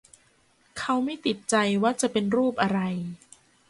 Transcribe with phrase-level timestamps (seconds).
[0.79, 2.79] เขาไม่ติดใจว่าจะเป็นรูปอะไร